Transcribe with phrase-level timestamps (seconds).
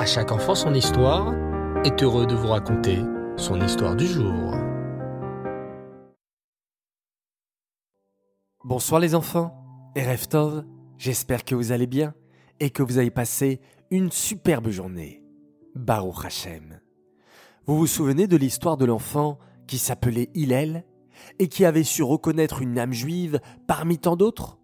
[0.00, 1.34] À chaque enfant son histoire
[1.84, 3.00] est heureux de vous raconter
[3.36, 4.54] son histoire du jour.
[8.64, 9.62] Bonsoir les enfants,
[9.94, 10.64] et Tov,
[10.96, 12.14] j'espère que vous allez bien
[12.60, 13.60] et que vous avez passé
[13.90, 15.22] une superbe journée.
[15.74, 16.80] Baruch Hashem.
[17.66, 20.86] Vous vous souvenez de l'histoire de l'enfant qui s'appelait Hillel
[21.38, 24.58] et qui avait su reconnaître une âme juive parmi tant d'autres?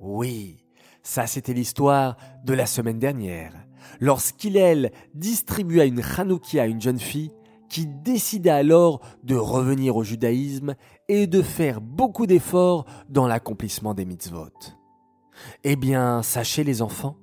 [0.00, 0.66] Oui,
[1.04, 3.52] ça c'était l'histoire de la semaine dernière,
[4.00, 7.32] lorsqu'Hillel distribua une chanouki à une jeune fille
[7.68, 10.74] qui décida alors de revenir au judaïsme
[11.08, 14.50] et de faire beaucoup d'efforts dans l'accomplissement des mitzvot.
[15.64, 17.16] Eh bien, sachez les enfants,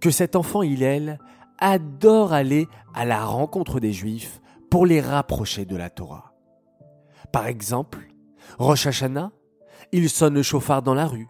[0.00, 1.18] que cet enfant Hillel
[1.58, 6.34] adore aller à la rencontre des Juifs pour les rapprocher de la Torah.
[7.32, 8.08] Par exemple,
[8.58, 9.32] Rosh Hashanah,
[9.92, 11.28] il sonne le chauffard dans la rue,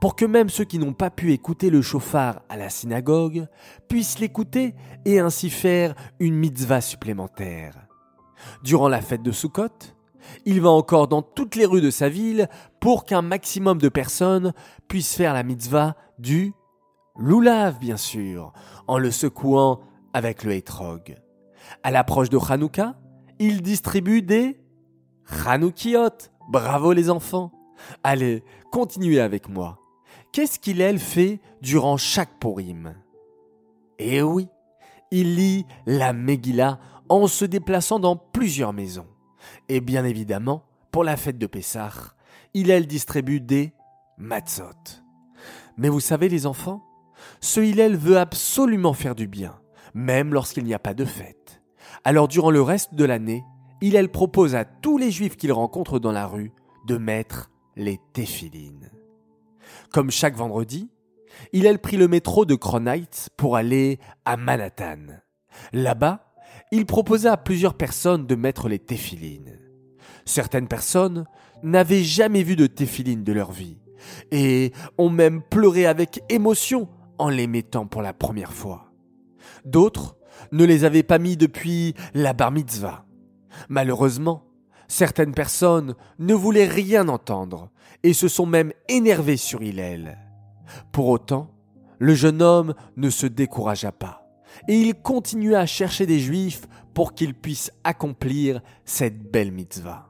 [0.00, 3.46] pour que même ceux qui n'ont pas pu écouter le chauffard à la synagogue
[3.88, 4.74] puissent l'écouter
[5.04, 7.74] et ainsi faire une mitzvah supplémentaire.
[8.62, 9.94] Durant la fête de Sukkot,
[10.44, 12.48] il va encore dans toutes les rues de sa ville
[12.80, 14.52] pour qu'un maximum de personnes
[14.88, 16.52] puissent faire la mitzvah du
[17.16, 18.52] loulav, bien sûr,
[18.86, 19.80] en le secouant
[20.12, 21.16] avec le hétrog.
[21.82, 22.94] À l'approche de Hanouka,
[23.38, 24.60] il distribue des
[25.46, 26.30] Hanoukiot.
[26.48, 27.52] Bravo les enfants.
[28.02, 29.78] Allez, continuez avec moi.
[30.32, 32.94] Qu'est-ce qu'il fait durant chaque Purim
[33.98, 34.48] Eh oui,
[35.10, 39.06] il lit la Megillah en se déplaçant dans plusieurs maisons.
[39.68, 41.92] Et bien évidemment, pour la fête de Pessah,
[42.54, 43.72] il distribue des
[44.18, 44.64] matzot.
[45.76, 46.84] Mais vous savez les enfants,
[47.40, 49.60] ce Hillel veut absolument faire du bien,
[49.94, 51.62] même lorsqu'il n'y a pas de fête.
[52.04, 53.44] Alors durant le reste de l'année,
[53.80, 56.52] Hillel propose à tous les juifs qu'il rencontre dans la rue
[56.86, 58.90] de mettre les téphilines.
[59.92, 60.90] Comme chaque vendredi,
[61.52, 65.20] Hillel prit le métro de Cronite pour aller à Manhattan.
[65.72, 66.34] Là-bas,
[66.72, 69.58] il proposa à plusieurs personnes de mettre les téphilines.
[70.26, 71.24] Certaines personnes
[71.62, 73.78] n'avaient jamais vu de téphilines de leur vie
[74.30, 76.88] et ont même pleuré avec émotion
[77.18, 78.92] en les mettant pour la première fois.
[79.64, 80.16] D'autres
[80.52, 83.06] ne les avaient pas mis depuis la bar mitzvah.
[83.68, 84.47] Malheureusement,
[84.88, 87.70] certaines personnes ne voulaient rien entendre
[88.02, 90.18] et se sont même énervées sur Hillel.
[90.92, 91.50] Pour autant,
[91.98, 94.28] le jeune homme ne se découragea pas
[94.66, 100.08] et il continua à chercher des juifs pour qu'ils puissent accomplir cette belle mitzvah.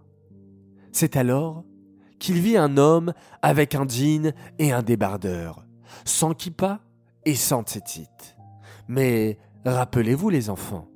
[0.92, 1.64] C'est alors
[2.18, 3.12] qu'il vit un homme
[3.42, 5.66] avec un jean et un débardeur,
[6.04, 6.80] sans kippa
[7.24, 8.36] et sans tzitzit.
[8.88, 10.88] Mais rappelez-vous les enfants,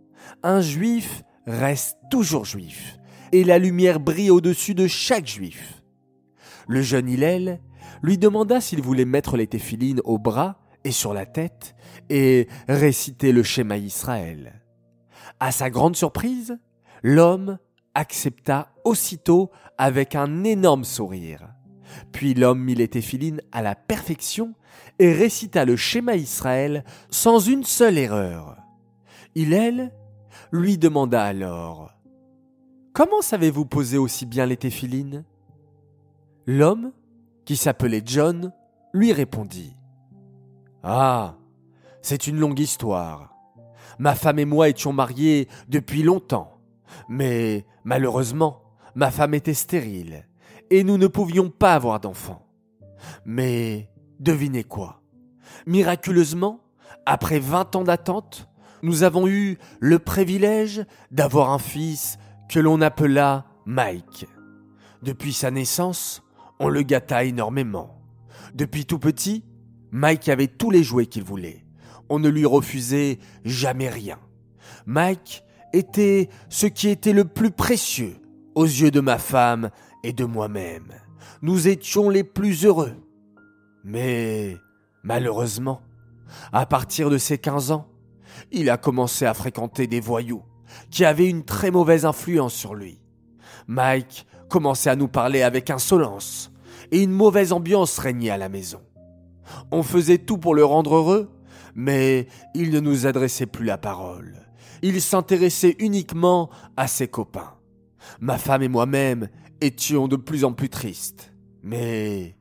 [0.43, 2.99] un juif reste toujours juif,
[3.32, 5.82] et la lumière brille au-dessus de chaque juif.
[6.69, 7.60] Le jeune Hillel
[8.03, 11.75] lui demanda s'il voulait mettre les téphilines au bras et sur la tête
[12.10, 14.62] et réciter le schéma Israël.
[15.41, 16.59] À sa grande surprise,
[17.03, 17.59] l'homme
[17.94, 21.49] accepta aussitôt avec un énorme sourire.
[22.12, 24.54] Puis l'homme mit les téphilines à la perfection
[24.99, 28.56] et récita le schéma Israël sans une seule erreur.
[29.34, 29.93] Hillel
[30.53, 31.93] lui demanda alors
[32.92, 35.25] Comment savez-vous poser aussi bien les téphilines?
[36.47, 36.92] L'homme,
[37.47, 38.53] qui s'appelait John,
[38.92, 39.75] lui répondit
[40.82, 41.36] Ah,
[42.02, 43.34] c'est une longue histoire.
[43.98, 46.58] Ma femme et moi étions mariés depuis longtemps,
[47.08, 48.62] mais malheureusement,
[48.94, 50.28] ma femme était stérile
[50.69, 52.47] et nous ne pouvions pas avoir d'enfants.
[53.25, 53.88] Mais
[54.20, 55.00] devinez quoi?
[55.66, 56.60] Miraculeusement,
[57.06, 58.50] après vingt ans d'attente,
[58.82, 62.19] nous avons eu le privilège d'avoir un fils
[62.52, 64.26] que l'on appela Mike.
[65.02, 66.22] Depuis sa naissance,
[66.60, 67.98] on le gâta énormément.
[68.54, 69.42] Depuis tout petit,
[69.90, 71.64] Mike avait tous les jouets qu'il voulait.
[72.10, 74.18] On ne lui refusait jamais rien.
[74.84, 78.16] Mike était ce qui était le plus précieux
[78.54, 79.70] aux yeux de ma femme
[80.04, 80.92] et de moi-même.
[81.40, 82.96] Nous étions les plus heureux.
[83.82, 84.58] Mais,
[85.02, 85.80] malheureusement,
[86.52, 87.88] à partir de ses 15 ans,
[88.50, 90.43] il a commencé à fréquenter des voyous
[90.90, 93.00] qui avaient une très mauvaise influence sur lui.
[93.66, 96.52] Mike commençait à nous parler avec insolence
[96.90, 98.80] et une mauvaise ambiance régnait à la maison.
[99.70, 101.30] On faisait tout pour le rendre heureux,
[101.74, 104.46] mais il ne nous adressait plus la parole.
[104.82, 107.54] Il s'intéressait uniquement à ses copains.
[108.20, 109.28] Ma femme et moi-même
[109.60, 111.32] étions de plus en plus tristes.
[111.62, 112.36] Mais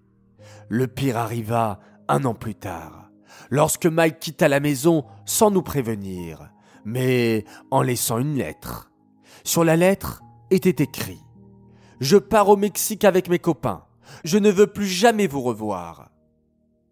[0.69, 3.11] le pire arriva un an plus tard,
[3.49, 6.50] lorsque Mike quitta la maison sans nous prévenir,
[6.85, 8.91] mais en laissant une lettre.
[9.43, 11.13] Sur la lettre était écrit⁇
[11.99, 13.85] Je pars au Mexique avec mes copains.
[14.23, 16.09] Je ne veux plus jamais vous revoir.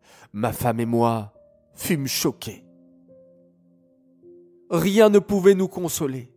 [0.34, 1.34] ⁇Ma femme et moi
[1.74, 2.66] fûmes choqués.
[4.70, 6.32] rien ne pouvait nous consoler.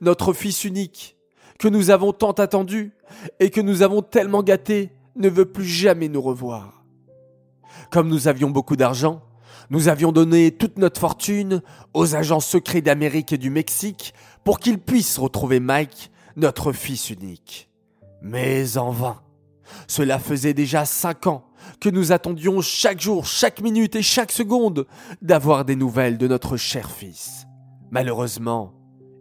[0.00, 1.16] Notre fils unique,
[1.58, 2.92] que nous avons tant attendu
[3.38, 6.84] et que nous avons tellement gâté, ne veut plus jamais nous revoir.
[7.90, 9.22] Comme nous avions beaucoup d'argent,
[9.70, 11.62] nous avions donné toute notre fortune
[11.94, 14.14] aux agents secrets d'Amérique et du Mexique
[14.44, 17.70] pour qu'ils puissent retrouver Mike, notre fils unique.
[18.20, 19.20] Mais en vain.
[19.86, 21.46] Cela faisait déjà cinq ans
[21.80, 24.86] que nous attendions chaque jour, chaque minute et chaque seconde
[25.22, 27.46] d'avoir des nouvelles de notre cher fils.
[27.90, 28.74] Malheureusement,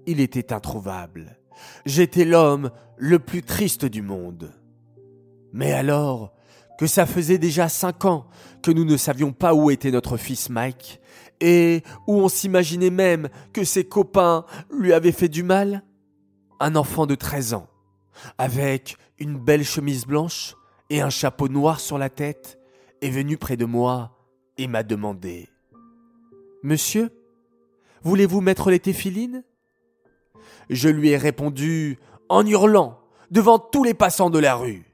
[0.07, 1.37] il était introuvable.
[1.85, 4.51] J'étais l'homme le plus triste du monde.
[5.53, 6.33] Mais alors
[6.79, 8.25] que ça faisait déjà cinq ans
[8.63, 11.01] que nous ne savions pas où était notre fils Mike,
[11.41, 15.83] et où on s'imaginait même que ses copains lui avaient fait du mal
[16.61, 17.67] Un enfant de treize ans,
[18.37, 20.55] avec une belle chemise blanche
[20.89, 22.57] et un chapeau noir sur la tête,
[23.01, 24.17] est venu près de moi
[24.57, 25.49] et m'a demandé
[26.63, 27.09] Monsieur,
[28.03, 29.43] voulez-vous mettre les téphilines?
[30.69, 31.99] Je lui ai répondu
[32.29, 33.01] en hurlant
[33.31, 34.88] devant tous les passants de la rue.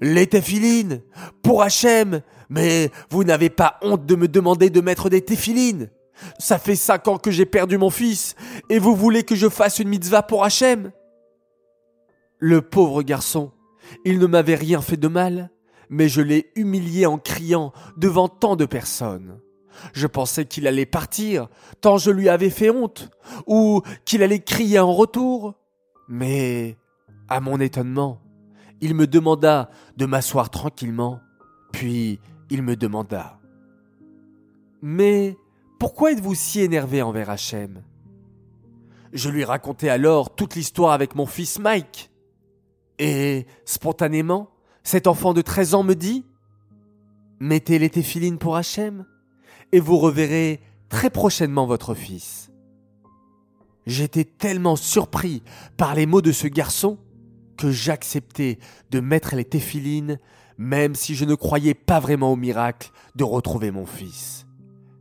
[0.00, 1.02] Les téphilines.
[1.42, 2.22] Pour Hachem.
[2.48, 5.90] Mais vous n'avez pas honte de me demander de mettre des téphilines.
[6.38, 8.36] Ça fait cinq ans que j'ai perdu mon fils,
[8.68, 10.92] et vous voulez que je fasse une mitzvah pour Hachem?
[12.38, 13.52] Le pauvre garçon,
[14.04, 15.50] il ne m'avait rien fait de mal,
[15.88, 19.40] mais je l'ai humilié en criant devant tant de personnes.
[19.94, 21.48] Je pensais qu'il allait partir,
[21.80, 23.10] tant je lui avais fait honte,
[23.46, 25.54] ou qu'il allait crier en retour.
[26.08, 26.76] Mais,
[27.28, 28.20] à mon étonnement,
[28.82, 31.20] il me demanda de m'asseoir tranquillement,
[31.72, 32.20] puis
[32.50, 33.38] il me demanda
[34.82, 35.38] Mais
[35.78, 37.82] pourquoi êtes-vous si énervé envers Hachem?
[39.12, 42.10] Je lui racontai alors toute l'histoire avec mon fils Mike.
[42.98, 44.50] Et, spontanément,
[44.82, 46.26] cet enfant de 13 ans me dit
[47.38, 49.06] Mettez les téphilines pour Hachem,
[49.70, 52.50] et vous reverrez très prochainement votre fils.
[53.86, 55.42] J'étais tellement surpris
[55.76, 56.98] par les mots de ce garçon
[57.70, 58.58] j'acceptais
[58.90, 60.18] de mettre les téphilines,
[60.58, 64.46] même si je ne croyais pas vraiment au miracle de retrouver mon fils.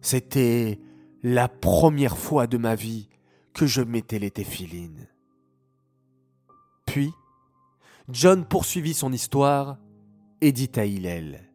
[0.01, 0.79] C'était
[1.23, 3.09] la première fois de ma vie
[3.53, 5.07] que je mettais les téphilines.
[6.85, 7.11] Puis,
[8.09, 9.77] John poursuivit son histoire
[10.41, 11.49] et dit à Hillel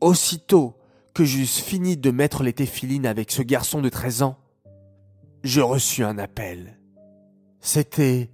[0.00, 0.76] Aussitôt
[1.14, 4.38] que j'eusse fini de mettre les téphilines avec ce garçon de treize ans,
[5.44, 6.78] je reçus un appel.
[7.60, 8.30] C'était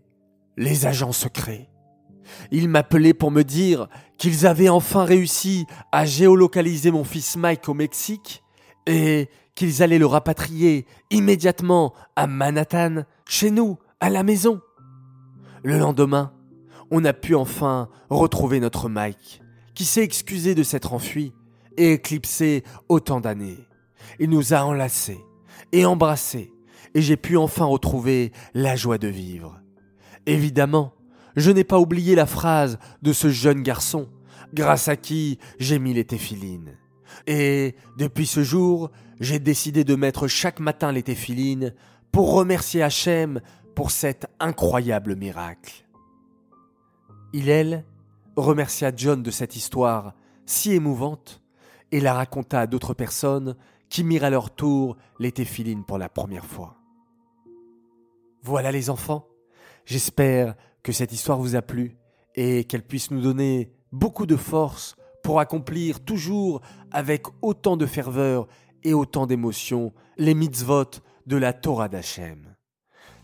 [0.57, 1.69] les agents secrets.
[2.51, 3.89] Ils m'appelaient pour me dire
[4.19, 8.43] qu'ils avaient enfin réussi à géolocaliser mon fils Mike au Mexique
[8.87, 14.61] et qu'ils allaient le rapatrier immédiatement à Manhattan, chez nous, à la maison.
[15.63, 16.33] Le lendemain,
[16.91, 19.43] on a pu enfin retrouver notre Mike,
[19.75, 21.33] qui s'est excusé de s'être enfui
[21.77, 23.59] et éclipsé autant d'années.
[24.21, 25.21] Il nous a enlacés
[25.73, 26.53] et embrassés,
[26.95, 29.61] et j'ai pu enfin retrouver la joie de vivre.
[30.27, 30.93] Évidemment,
[31.37, 34.09] je n'ai pas oublié la phrase de ce jeune garçon,
[34.53, 36.77] grâce à qui j'ai mis les téphilines.
[37.27, 38.91] Et depuis ce jour,
[39.21, 41.75] j'ai décidé de mettre chaque matin les téphilines
[42.13, 43.41] pour remercier Hachem
[43.75, 45.87] pour cet incroyable miracle.
[47.33, 47.85] Hillel
[48.37, 50.15] remercia John de cette histoire
[50.47, 51.43] si émouvante
[51.93, 53.57] et la raconta à d'autres personnes
[53.89, 56.77] qui mirent à leur tour les téphilines pour la première fois.
[58.43, 59.27] Voilà les enfants,
[59.87, 61.97] j'espère que cette histoire vous a plu
[62.35, 68.47] et qu'elle puisse nous donner beaucoup de force pour accomplir toujours avec autant de ferveur
[68.83, 70.91] et autant d'émotion les mitzvot
[71.27, 72.55] de la Torah d'Hachem.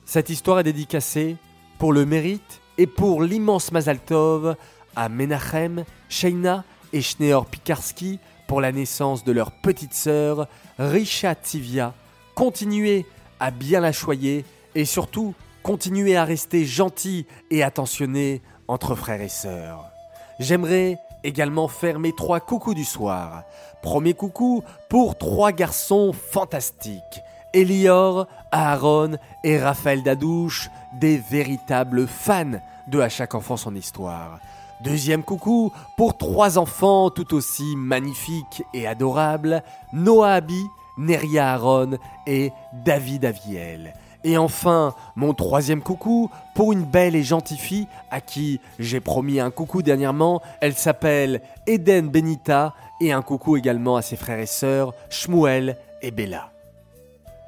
[0.05, 1.37] Cette histoire est dédicacée
[1.79, 4.57] pour le mérite et pour l'immense Mazal Tov
[4.97, 11.95] à Menachem, Sheina et Schneor Pikarski pour la naissance de leur petite sœur Risha Tivia.
[12.35, 13.07] Continuez
[13.39, 19.29] à bien la choyer et surtout continuez à rester gentil et attentionné entre frères et
[19.29, 19.91] sœurs.
[20.39, 23.45] J'aimerais également faire mes trois coucous du soir.
[23.83, 27.21] Premier coucou pour trois garçons fantastiques.
[27.55, 34.41] Elior, Aaron et Raphaël Dadouche, des véritables fans de À chaque enfant son histoire.
[34.83, 40.65] Deuxième coucou pour trois enfants tout aussi magnifiques et adorables, Noah Abi,
[40.99, 43.95] Neria Aaron et David Aviel.
[44.25, 49.41] Et enfin, mon troisième coucou pour une belle et gentille fille à qui j'ai promis
[49.41, 50.41] un coucou dernièrement.
[50.61, 56.13] Elle s'appelle Eden Benita et un coucou également à ses frères et sœurs Shmuel et
[56.13, 56.51] Bella.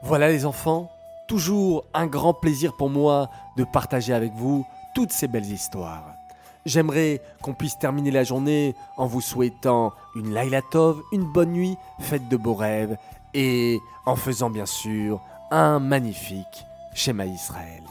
[0.02, 0.90] Voilà les enfants,
[1.28, 6.04] toujours un grand plaisir pour moi de partager avec vous toutes ces belles histoires.
[6.66, 11.76] J'aimerais qu'on puisse terminer la journée en vous souhaitant une Laila Tov, une bonne nuit,
[12.00, 12.96] faites de beaux rêves
[13.34, 15.20] et en faisant bien sûr
[15.56, 17.84] un magnifique schéma Israël.